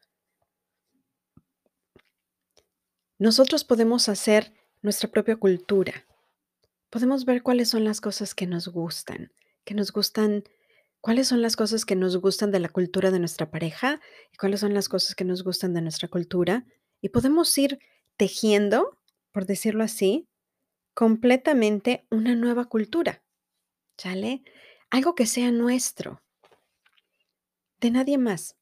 nosotros 3.19 3.65
podemos 3.65 4.09
hacer 4.09 4.55
nuestra 4.83 5.11
propia 5.11 5.37
cultura. 5.37 6.07
Podemos 6.89 7.25
ver 7.25 7.43
cuáles 7.43 7.69
son 7.69 7.85
las 7.85 8.01
cosas 8.01 8.35
que 8.35 8.47
nos 8.47 8.69
gustan, 8.69 9.33
que 9.65 9.75
nos 9.75 9.93
gustan, 9.93 10.45
cuáles 11.01 11.29
son 11.29 11.43
las 11.43 11.55
cosas 11.55 11.85
que 11.85 11.97
nos 11.97 12.17
gustan 12.17 12.51
de 12.51 12.61
la 12.61 12.69
cultura 12.69 13.11
de 13.11 13.19
nuestra 13.19 13.51
pareja 13.51 14.01
y 14.33 14.37
cuáles 14.37 14.61
son 14.61 14.75
las 14.75 14.89
cosas 14.89 15.15
que 15.15 15.25
nos 15.25 15.45
gustan 15.45 15.75
de 15.75 15.83
nuestra 15.83 16.09
cultura. 16.09 16.65
Y 17.01 17.11
podemos 17.11 17.57
ir 17.59 17.79
tejiendo, 18.17 18.99
por 19.33 19.47
decirlo 19.47 19.85
así, 19.85 20.27
completamente 20.95 22.07
una 22.11 22.35
nueva 22.35 22.67
cultura, 22.67 23.23
¿sale? 23.97 24.43
Algo 24.91 25.15
que 25.15 25.27
sea 25.27 25.53
nuestro, 25.53 26.23
de 27.81 27.91
nadie 27.91 28.19
más. 28.19 28.57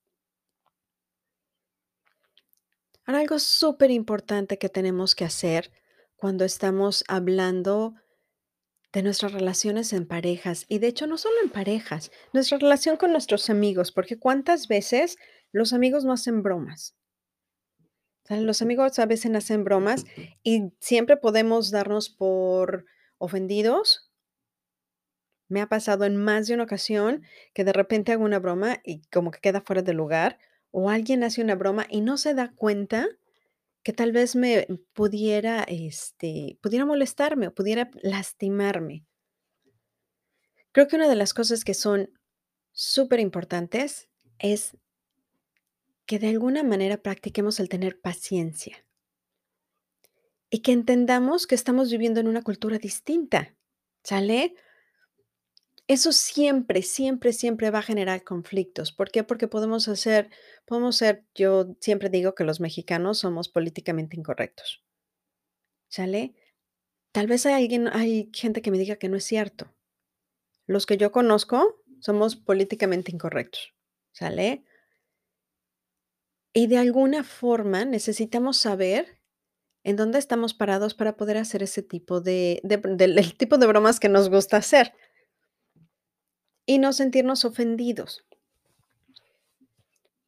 Ahora, 3.05 3.21
algo 3.21 3.39
súper 3.39 3.91
importante 3.91 4.59
que 4.59 4.69
tenemos 4.69 5.15
que 5.15 5.25
hacer 5.25 5.71
cuando 6.17 6.45
estamos 6.45 7.05
hablando 7.09 7.95
de 8.93 9.03
nuestras 9.03 9.33
relaciones 9.33 9.93
en 9.93 10.07
parejas, 10.07 10.65
y 10.69 10.79
de 10.79 10.89
hecho 10.89 11.07
no 11.07 11.19
solo 11.19 11.37
en 11.43 11.51
parejas, 11.51 12.11
nuestra 12.33 12.59
relación 12.59 12.97
con 12.97 13.13
nuestros 13.13 13.51
amigos, 13.51 13.93
porque 13.93 14.19
cuántas 14.19 14.67
veces 14.67 15.17
los 15.53 15.73
amigos 15.73 16.05
no 16.05 16.13
hacen 16.13 16.43
bromas. 16.43 16.95
Los 18.29 18.61
amigos 18.61 18.99
a 18.99 19.07
veces 19.07 19.35
hacen 19.35 19.65
bromas 19.65 20.05
y 20.43 20.73
siempre 20.81 21.17
podemos 21.17 21.71
darnos 21.71 22.11
por 22.11 22.85
ofendidos. 23.17 24.08
Me 25.49 25.61
ha 25.61 25.69
pasado 25.69 26.05
en 26.05 26.17
más 26.17 26.47
de 26.47 26.55
una 26.55 26.65
ocasión 26.65 27.23
que 27.55 27.65
de 27.65 27.73
repente 27.73 28.13
hago 28.13 28.25
una 28.25 28.39
broma 28.39 28.81
y 28.85 29.03
como 29.11 29.31
que 29.31 29.41
queda 29.41 29.63
fuera 29.63 29.83
de 29.83 29.95
lugar, 29.95 30.39
o 30.71 30.91
alguien 30.91 31.25
hace 31.25 31.43
una 31.43 31.55
broma 31.55 31.87
y 31.89 32.03
no 32.03 32.19
se 32.19 32.35
da 32.35 32.53
cuenta 32.55 33.09
que 33.83 33.93
tal 33.93 34.13
vez 34.13 34.37
me 34.37 34.67
pudiera, 34.93 35.65
este, 35.65 36.59
pudiera 36.61 36.85
molestarme 36.85 37.49
o 37.49 37.55
pudiera 37.55 37.91
lastimarme. 38.03 39.07
Creo 40.73 40.89
que 40.89 40.97
una 40.97 41.09
de 41.09 41.17
las 41.17 41.35
cosas 41.35 41.65
que 41.65 41.75
son 41.75 42.11
súper 42.73 43.21
importantes 43.21 44.09
es 44.39 44.77
que 46.07 46.19
de 46.19 46.29
alguna 46.29 46.63
manera 46.63 46.99
practiquemos 47.03 47.61
el 47.61 47.69
tener 47.69 48.01
paciencia 48.01 48.85
y 50.51 50.61
que 50.61 50.73
entendamos 50.73 51.47
que 51.47 51.55
estamos 51.55 51.91
viviendo 51.91 52.21
en 52.21 52.29
una 52.29 52.43
cultura 52.43 52.79
distinta, 52.79 53.55
¿sale? 54.03 54.55
Eso 55.89 56.13
siempre, 56.13 56.83
siempre, 56.83 57.33
siempre 57.33 57.71
va 57.71 57.79
a 57.79 57.83
generar 57.83 58.23
conflictos, 58.23 58.93
¿por 58.93 59.11
qué? 59.11 59.25
Porque 59.25 59.49
podemos 59.49 59.89
hacer 59.89 60.29
podemos 60.67 60.97
ser 60.97 61.25
yo 61.35 61.77
siempre 61.81 62.11
digo 62.11 62.35
que 62.35 62.45
los 62.45 62.61
mexicanos 62.61 63.19
somos 63.19 63.49
políticamente 63.49 64.15
incorrectos. 64.15 64.85
¿Sale? 65.91 66.35
Tal 67.13 67.27
vez 67.27 67.47
hay 67.47 67.55
alguien 67.55 67.89
hay 67.89 68.31
gente 68.35 68.61
que 68.61 68.71
me 68.71 68.79
diga 68.79 68.97
que 68.97 69.09
no 69.09 69.17
es 69.17 69.25
cierto. 69.25 69.75
Los 70.67 70.85
que 70.85 70.99
yo 70.99 71.11
conozco 71.11 71.83
somos 72.01 72.37
políticamente 72.37 73.11
incorrectos, 73.11 73.75
¿sale? 74.13 74.65
Y 76.53 76.67
de 76.67 76.77
alguna 76.77 77.25
forma 77.25 77.87
necesitamos 77.87 78.59
saber 78.59 79.21
en 79.85 79.97
dónde 79.97 80.19
estamos 80.19 80.53
parados 80.53 80.95
para 80.95 81.17
poder 81.17 81.39
hacer 81.39 81.63
ese 81.63 81.83
tipo 81.83 82.21
de 82.21 82.61
de 82.63 82.77
del 82.77 83.19
el 83.19 83.39
tipo 83.39 83.57
de 83.57 83.67
bromas 83.67 84.01
que 84.01 84.11
nos 84.11 84.29
gusta 84.29 84.59
hacer. 84.59 84.93
Y 86.69 86.77
no 86.77 86.93
sentirnos 86.93 87.47
ofendidos. 87.47 88.27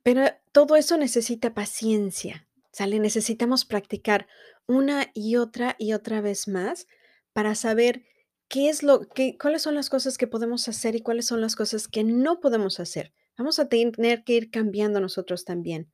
Pero 0.03 0.23
todo 0.53 0.77
eso 0.77 0.97
necesita 0.97 1.53
paciencia, 1.53 2.49
¿sale? 2.73 2.99
Necesitamos 2.99 3.67
practicar 3.67 4.27
una 4.67 5.11
y 5.13 5.37
otra 5.37 5.77
y 5.79 5.93
otra 5.93 6.23
vez 6.23 6.49
más 6.49 6.87
para 7.35 7.55
saber 7.55 8.05
qué 8.49 8.71
es 8.71 8.83
lo 8.83 9.07
qué 9.07 9.37
cuáles 9.37 9.61
son 9.61 9.75
las 9.75 9.91
cosas 9.91 10.17
que 10.17 10.27
podemos 10.27 10.67
hacer 10.67 10.97
y 10.97 11.03
cuáles 11.03 11.27
son 11.27 11.43
las 11.43 11.57
cosas 11.57 11.89
que 11.89 12.05
no 12.05 12.41
podemos 12.41 12.81
hacer. 12.81 13.13
Vamos 13.37 13.59
a 13.59 13.69
tener 13.69 14.25
que 14.25 14.33
ir 14.33 14.51
cambiando 14.51 14.99
nosotros 14.99 15.45
también. 15.45 15.93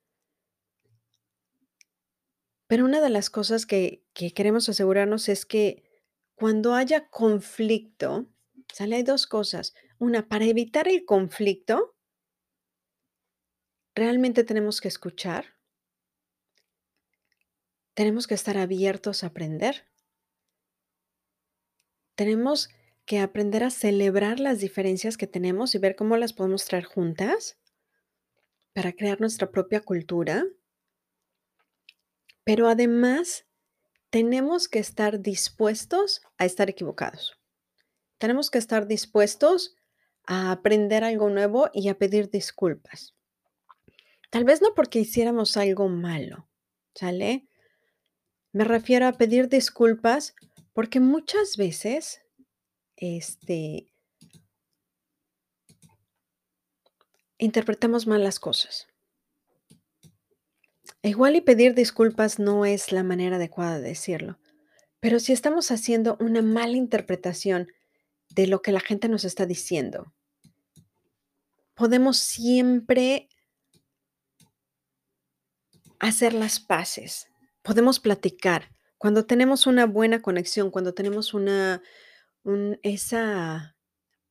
Pero 2.68 2.84
una 2.84 3.00
de 3.00 3.10
las 3.10 3.30
cosas 3.30 3.66
que 3.66 4.04
que 4.14 4.32
queremos 4.32 4.68
asegurarnos 4.68 5.28
es 5.28 5.44
que 5.44 5.82
cuando 6.36 6.74
haya 6.74 7.08
conflicto, 7.08 8.26
¿sale? 8.72 8.96
Hay 8.96 9.02
2 9.02 9.26
cosas. 9.26 9.74
Una, 9.98 10.28
para 10.28 10.44
evitar 10.46 10.88
el 10.88 11.04
conflicto 11.04 11.94
realmente 13.96 14.44
tenemos 14.44 14.82
que 14.82 14.88
escuchar 14.88 15.56
tenemos 17.96 18.26
que 18.26 18.34
estar 18.34 18.58
abiertos 18.58 19.24
a 19.24 19.28
aprender. 19.28 19.86
Tenemos 22.14 22.68
que 23.06 23.20
aprender 23.20 23.64
a 23.64 23.70
celebrar 23.70 24.38
las 24.38 24.58
diferencias 24.58 25.16
que 25.16 25.26
tenemos 25.26 25.74
y 25.74 25.78
ver 25.78 25.96
cómo 25.96 26.18
las 26.18 26.34
podemos 26.34 26.66
traer 26.66 26.84
juntas 26.84 27.58
para 28.74 28.92
crear 28.92 29.20
nuestra 29.20 29.50
propia 29.50 29.80
cultura. 29.80 30.44
Pero 32.44 32.68
además, 32.68 33.46
tenemos 34.10 34.68
que 34.68 34.78
estar 34.78 35.20
dispuestos 35.20 36.22
a 36.38 36.46
estar 36.46 36.70
equivocados. 36.70 37.38
Tenemos 38.18 38.50
que 38.50 38.58
estar 38.58 38.86
dispuestos 38.86 39.76
a 40.26 40.50
aprender 40.50 41.04
algo 41.04 41.30
nuevo 41.30 41.70
y 41.72 41.88
a 41.88 41.98
pedir 41.98 42.30
disculpas. 42.30 43.14
Tal 44.30 44.44
vez 44.44 44.60
no 44.60 44.74
porque 44.74 44.98
hiciéramos 44.98 45.56
algo 45.56 45.88
malo, 45.88 46.48
¿sale? 46.94 47.46
Me 48.52 48.64
refiero 48.64 49.06
a 49.06 49.12
pedir 49.12 49.48
disculpas 49.48 50.34
porque 50.72 51.00
muchas 51.00 51.56
veces, 51.56 52.22
este 52.96 53.92
interpretamos 57.38 58.06
mal 58.06 58.24
las 58.24 58.40
cosas. 58.40 58.88
Igual 61.02 61.36
y 61.36 61.40
pedir 61.40 61.74
disculpas 61.74 62.38
no 62.38 62.64
es 62.64 62.92
la 62.92 63.02
manera 63.02 63.36
adecuada 63.36 63.78
de 63.78 63.88
decirlo, 63.88 64.38
pero 65.00 65.20
si 65.20 65.32
estamos 65.32 65.70
haciendo 65.70 66.16
una 66.18 66.42
mala 66.42 66.76
interpretación 66.76 67.68
de 68.30 68.46
lo 68.46 68.62
que 68.62 68.72
la 68.72 68.80
gente 68.80 69.08
nos 69.08 69.24
está 69.24 69.46
diciendo 69.46 70.12
podemos 71.76 72.16
siempre 72.16 73.28
hacer 76.00 76.32
las 76.32 76.58
paces, 76.58 77.28
podemos 77.62 78.00
platicar. 78.00 78.70
Cuando 78.98 79.26
tenemos 79.26 79.66
una 79.66 79.86
buena 79.86 80.22
conexión, 80.22 80.70
cuando 80.70 80.94
tenemos 80.94 81.34
una 81.34 81.82
un 82.42 82.78
esa 82.82 83.76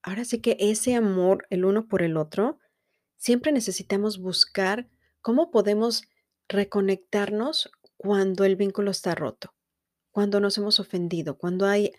ahora 0.02 0.26
sí 0.26 0.42
que 0.42 0.58
ese 0.60 0.96
amor 0.96 1.46
el 1.50 1.66
uno 1.66 1.88
por 1.88 2.02
el 2.02 2.18
otro, 2.18 2.60
siempre 3.18 3.52
necesitamos 3.52 4.20
buscar 4.20 4.90
cómo 5.22 5.52
podemos 5.52 6.04
reconectarnos 6.48 7.72
cuando 7.98 8.44
el 8.44 8.56
vínculo 8.56 8.92
está 8.92 9.16
roto, 9.16 9.54
cuando 10.12 10.40
nos 10.40 10.58
hemos 10.58 10.80
ofendido, 10.80 11.38
cuando 11.38 11.66
hay 11.68 11.92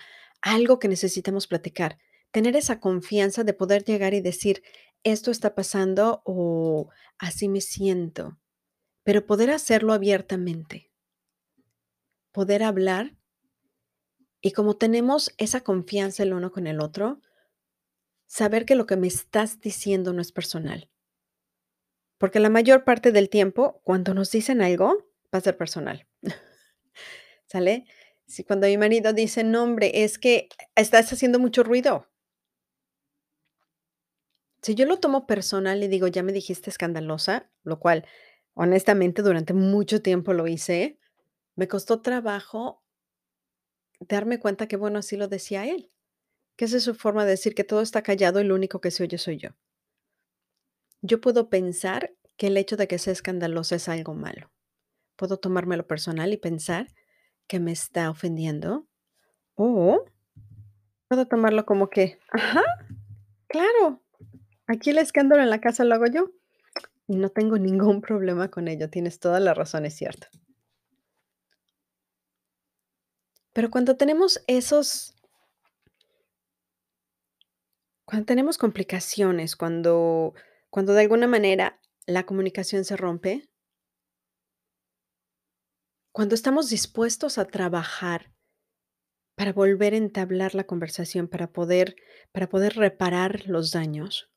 algo 0.43 0.79
que 0.79 0.89
necesitamos 0.89 1.47
platicar. 1.47 1.99
Tener 2.33 2.57
esa 2.57 2.81
confianza 2.81 3.45
de 3.45 3.55
poder 3.55 3.85
llegar 3.85 4.15
y 4.15 4.21
decir: 4.21 4.63
"Esto 5.05 5.31
está 5.31 5.55
pasando", 5.55 6.23
o 6.25 6.91
"Así 7.19 7.49
me 7.49 7.61
siento", 7.61 8.39
pero 9.05 9.27
poder 9.27 9.51
hacerlo 9.51 9.93
abiertamente. 9.95 10.91
Poder 12.33 12.63
hablar 12.63 13.17
y 14.41 14.53
como 14.53 14.77
tenemos 14.77 15.35
esa 15.37 15.61
confianza 15.63 16.23
el 16.23 16.33
uno 16.33 16.51
con 16.51 16.67
el 16.67 16.81
otro, 16.81 17.21
saber 18.29 18.65
que 18.67 18.77
lo 18.77 18.87
que 18.87 18.97
me 18.97 19.09
estás 19.09 19.61
diciendo 19.61 20.13
no 20.13 20.21
es 20.21 20.33
personal. 20.33 20.89
Porque 22.21 22.41
la 22.41 22.49
mayor 22.51 22.85
parte 22.85 23.13
del 23.13 23.29
tiempo, 23.29 23.81
cuando 23.85 24.15
nos 24.15 24.31
dicen 24.31 24.63
algo, 24.63 24.97
va 25.35 25.39
a 25.39 25.41
ser 25.43 25.57
personal. 25.57 26.07
¿Sale? 27.47 27.85
Si 28.29 28.45
cuando 28.45 28.67
mi 28.69 28.77
marido 28.79 29.13
dice: 29.13 29.43
"No, 29.45 29.63
hombre, 29.65 30.05
es 30.05 30.19
que 30.19 30.49
estás 30.77 31.13
haciendo 31.13 31.39
mucho 31.41 31.63
ruido". 31.65 32.07
Si 34.63 34.75
yo 34.75 34.85
lo 34.87 34.99
tomo 34.99 35.27
personal 35.27 35.83
y 35.83 35.89
digo: 35.89 36.07
"Ya 36.09 36.23
me 36.23 36.33
dijiste 36.33 36.71
escandalosa", 36.71 37.51
lo 37.65 37.79
cual, 37.81 38.05
honestamente, 38.55 39.23
durante 39.23 39.53
mucho 39.55 40.03
tiempo 40.03 40.33
lo 40.35 40.47
hice, 40.47 40.99
me 41.57 41.69
costó 41.69 42.03
trabajo 42.03 42.83
darme 44.01 44.39
cuenta 44.41 44.67
que, 44.69 44.77
bueno, 44.77 44.99
así 45.01 45.17
lo 45.19 45.29
decía 45.29 45.67
él, 45.67 45.91
que 46.57 46.67
esa 46.67 46.79
es 46.79 46.85
su 46.85 46.95
forma 46.95 47.25
de 47.25 47.33
decir 47.33 47.55
que 47.55 47.65
todo 47.65 47.83
está 47.83 48.03
callado 48.03 48.41
y 48.41 48.45
lo 48.45 48.55
único 48.57 48.81
que 48.81 48.91
se 48.93 49.05
oye 49.05 49.19
soy 49.19 49.39
yo. 49.39 49.51
Yo 51.03 51.21
puedo 51.21 51.49
pensar 51.49 52.15
que 52.37 52.49
el 52.49 52.57
hecho 52.57 52.77
de 52.77 52.89
que 52.89 52.99
sea 52.99 53.13
escandalosa 53.13 53.77
es 53.77 53.89
algo 53.89 54.15
malo. 54.15 54.51
Puedo 55.17 55.39
tomármelo 55.39 55.87
personal 55.87 56.33
y 56.33 56.37
pensar 56.39 56.89
que 57.49 57.61
me 57.61 57.73
está 57.73 58.11
ofendiendo, 58.11 58.87
o 59.55 60.05
puedo 61.09 61.27
tomarlo 61.27 61.67
como 61.67 61.91
que: 61.91 62.19
"Ajá, 62.31 62.63
claro, 63.49 64.03
aquí 64.67 64.91
el 64.91 64.99
escándalo 64.99 65.43
en 65.43 65.51
la 65.51 65.61
casa 65.61 65.85
lo 65.85 65.95
hago 65.95 66.07
yo, 66.07 66.31
y 67.09 67.17
no 67.17 67.31
tengo 67.31 67.59
ningún 67.59 68.01
problema 68.01 68.51
con 68.51 68.69
ello, 68.69 68.91
tienes 68.91 69.21
toda 69.21 69.41
la 69.41 69.55
razón, 69.55 69.87
es 69.87 69.95
cierto". 69.95 70.29
Pero 73.53 73.71
cuando 73.71 73.97
tenemos 73.97 74.43
esos 74.49 75.15
cuando 78.05 78.27
tenemos 78.27 78.59
complicaciones, 78.59 79.57
cuando 79.57 80.35
cuando 80.71 80.93
de 80.93 81.03
alguna 81.03 81.27
manera 81.27 81.81
la 82.07 82.25
comunicación 82.25 82.85
se 82.85 82.97
rompe 82.97 83.49
cuando 86.17 86.35
estamos 86.35 86.71
dispuestos 86.71 87.37
a 87.37 87.45
trabajar 87.45 88.33
para 89.35 89.53
volver 89.53 89.93
a 89.93 89.99
entablar 89.99 90.55
la 90.55 90.65
conversación, 90.65 91.29
para 91.29 91.53
poder 91.53 91.95
para 92.33 92.49
poder 92.49 92.75
reparar 92.75 93.43
los 93.45 93.71
daños 93.71 94.31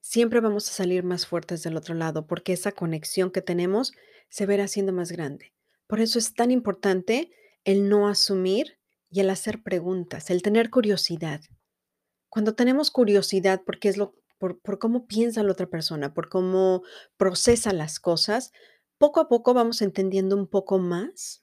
siempre 0.00 0.38
vamos 0.38 0.68
a 0.68 0.72
salir 0.72 1.02
más 1.02 1.26
fuertes 1.26 1.64
del 1.64 1.76
otro 1.76 1.96
lado, 1.96 2.28
porque 2.28 2.52
esa 2.52 2.70
conexión 2.70 3.32
que 3.32 3.42
tenemos 3.42 3.92
se 4.28 4.44
ir 4.44 4.60
haciendo 4.60 4.92
más 4.92 5.10
grande. 5.10 5.52
Por 5.88 5.98
eso 5.98 6.20
es 6.20 6.32
tan 6.32 6.52
importante 6.52 7.32
el 7.64 7.88
no 7.88 8.06
asumir 8.06 8.78
y 9.10 9.18
el 9.18 9.30
hacer 9.30 9.64
preguntas, 9.64 10.30
el 10.30 10.42
tener 10.42 10.70
curiosidad. 10.70 11.40
Cuando 12.28 12.54
tenemos 12.54 12.92
curiosidad, 12.92 13.64
por 13.64 13.80
qué 13.80 13.88
es 13.88 13.96
lo 13.96 14.14
por 14.38 14.60
por 14.60 14.78
cómo 14.78 15.08
piensa 15.08 15.42
la 15.42 15.50
otra 15.50 15.66
persona, 15.66 16.14
por 16.14 16.28
cómo 16.28 16.84
procesa 17.16 17.72
las 17.72 17.98
cosas, 17.98 18.52
poco 19.00 19.20
a 19.20 19.28
poco 19.28 19.54
vamos 19.54 19.80
entendiendo 19.80 20.36
un 20.36 20.46
poco 20.46 20.78
más 20.78 21.42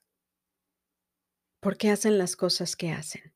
por 1.60 1.76
qué 1.76 1.90
hacen 1.90 2.20
las 2.20 2.36
cosas 2.36 2.76
que 2.76 2.92
hacen. 2.92 3.34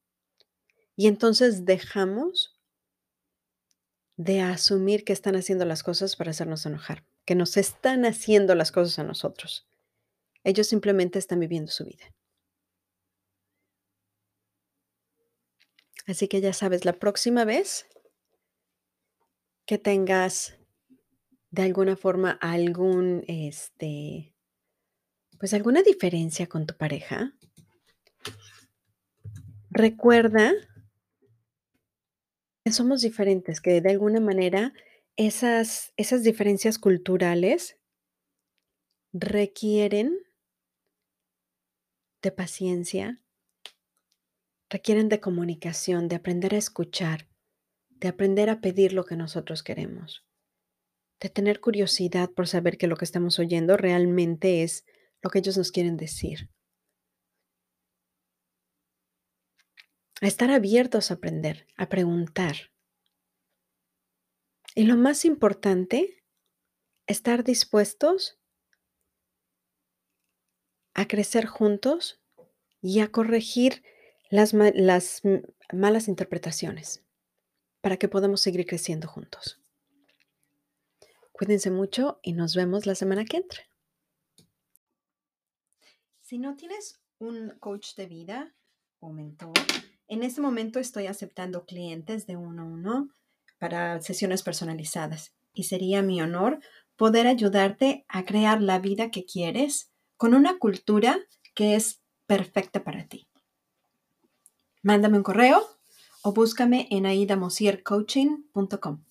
Y 0.96 1.08
entonces 1.08 1.66
dejamos 1.66 2.56
de 4.18 4.42
asumir 4.42 5.06
que 5.06 5.14
están 5.14 5.36
haciendo 5.36 5.66
las 5.66 5.82
cosas 5.82 6.16
para 6.16 6.30
hacernos 6.30 6.68
enojar, 6.68 7.04
que 7.26 7.34
nos 7.34 7.58
están 7.58 8.06
haciendo 8.06 8.54
las 8.54 8.72
cosas 8.72 9.00
a 9.00 9.04
nosotros. 9.04 9.68
Ellos 10.44 10.68
simplemente 10.68 11.18
están 11.18 11.40
viviendo 11.40 11.72
su 11.72 11.86
vida. 11.86 12.14
Así 16.06 16.28
que 16.28 16.42
ya 16.42 16.54
sabes, 16.54 16.86
la 16.86 16.94
próxima 16.94 17.44
vez 17.44 17.88
que 19.66 19.80
tengas 19.80 20.61
de 21.52 21.62
alguna 21.64 21.96
forma 21.96 22.32
algún, 22.42 23.24
este, 23.28 24.34
pues, 25.38 25.54
alguna 25.54 25.84
diferencia 25.84 26.48
con 26.48 26.66
tu 26.66 26.76
pareja. 26.76 27.34
Recuerda 29.70 30.54
somos 32.72 33.02
diferentes, 33.02 33.60
que 33.60 33.82
de 33.82 33.90
alguna 33.90 34.20
manera 34.20 34.74
esas 35.18 35.94
esas 35.98 36.24
diferencias 36.24 36.78
culturales 36.78 37.78
requieren 39.14 40.18
de 42.22 42.32
paciencia 42.32 43.22
requieren 44.70 45.10
de 45.10 45.20
comunicación, 45.20 46.08
de 46.08 46.16
aprender 46.16 46.56
a 46.56 46.58
escuchar, 46.58 47.28
de 47.90 48.08
aprender 48.08 48.50
a 48.50 48.62
pedir 48.62 48.94
lo 48.94 49.04
que 49.04 49.18
nosotros 49.18 49.64
queremos, 49.64 50.26
de 51.22 51.30
tener 51.30 51.62
curiosidad 51.62 52.32
por 52.32 52.48
saber 52.48 52.78
que 52.78 52.88
lo 52.88 52.98
que 52.98 53.06
estamos 53.06 53.38
oyendo 53.38 53.78
realmente 53.78 54.64
es 54.64 54.86
lo 55.22 55.30
que 55.30 55.40
ellos 55.40 55.56
nos 55.56 55.72
quieren 55.72 55.96
decir. 55.96 56.50
A 60.20 60.28
estar 60.28 60.50
abiertos 60.52 61.12
a 61.12 61.16
aprender, 61.16 61.68
a 61.78 61.90
preguntar. 61.90 62.72
Y 64.74 64.84
lo 64.84 64.98
más 64.98 65.26
importante, 65.26 66.24
estar 67.06 67.44
dispuestos 67.44 68.40
a 70.94 71.08
crecer 71.08 71.46
juntos 71.46 72.20
y 72.82 73.00
a 73.00 73.12
corregir 73.12 73.84
las, 74.30 74.54
las 74.54 75.22
malas 75.72 76.08
interpretaciones 76.08 77.04
para 77.82 77.98
que 77.98 78.08
podamos 78.08 78.42
seguir 78.42 78.66
creciendo 78.66 79.08
juntos. 79.08 79.61
Cuídense 81.42 81.72
mucho 81.72 82.20
y 82.22 82.34
nos 82.34 82.54
vemos 82.54 82.86
la 82.86 82.94
semana 82.94 83.26
que 83.26 83.38
entra. 83.38 83.64
Si 86.22 86.38
no 86.38 86.56
tienes 86.56 87.00
un 87.18 87.56
coach 87.60 87.96
de 87.96 88.06
vida 88.06 88.54
o 89.00 89.12
mentor, 89.12 89.54
en 90.08 90.22
este 90.22 90.40
momento 90.40 90.78
estoy 90.78 91.08
aceptando 91.08 91.66
clientes 91.66 92.28
de 92.28 92.38
uno 92.38 92.62
a 92.62 92.66
uno 92.66 93.10
para 93.58 94.00
sesiones 94.02 94.44
personalizadas 94.44 95.34
y 95.52 95.64
sería 95.64 96.04
mi 96.04 96.22
honor 96.22 96.60
poder 96.96 97.26
ayudarte 97.26 98.06
a 98.08 98.24
crear 98.24 98.62
la 98.62 98.78
vida 98.78 99.10
que 99.10 99.26
quieres 99.26 99.90
con 100.18 100.36
una 100.36 100.60
cultura 100.60 101.18
que 101.56 101.74
es 101.74 102.04
perfecta 102.28 102.84
para 102.84 103.08
ti. 103.08 103.28
Mándame 104.84 105.18
un 105.18 105.24
correo 105.24 105.68
o 106.22 106.34
búscame 106.34 106.88
en 106.92 107.08
aidamosiercoaching.com. 107.08 109.02